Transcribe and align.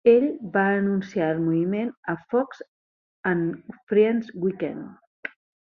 Ell 0.11 0.23
va 0.53 0.61
anunciar 0.77 1.27
el 1.33 1.41
moviment 1.49 1.91
a 2.15 2.17
"Fox 2.33 2.65
and 3.35 3.79
Friends 3.93 4.37
Weekend". 4.47 5.33